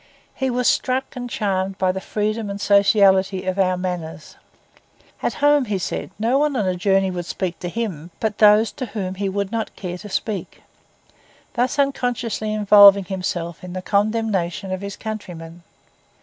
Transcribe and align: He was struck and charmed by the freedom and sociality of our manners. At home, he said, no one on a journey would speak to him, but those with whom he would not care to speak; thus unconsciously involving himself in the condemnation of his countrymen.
He 0.33 0.49
was 0.49 0.67
struck 0.67 1.15
and 1.15 1.29
charmed 1.29 1.77
by 1.77 1.91
the 1.91 2.01
freedom 2.01 2.49
and 2.49 2.59
sociality 2.59 3.45
of 3.45 3.59
our 3.59 3.77
manners. 3.77 4.35
At 5.21 5.35
home, 5.45 5.65
he 5.65 5.77
said, 5.77 6.09
no 6.17 6.39
one 6.39 6.55
on 6.55 6.65
a 6.67 6.73
journey 6.73 7.11
would 7.11 7.27
speak 7.27 7.59
to 7.59 7.69
him, 7.69 8.09
but 8.19 8.39
those 8.39 8.73
with 8.79 8.89
whom 8.89 9.13
he 9.13 9.29
would 9.29 9.51
not 9.51 9.75
care 9.75 9.99
to 9.99 10.09
speak; 10.09 10.63
thus 11.53 11.77
unconsciously 11.77 12.51
involving 12.51 13.05
himself 13.05 13.63
in 13.63 13.73
the 13.73 13.83
condemnation 13.83 14.71
of 14.71 14.81
his 14.81 14.97
countrymen. 14.97 15.61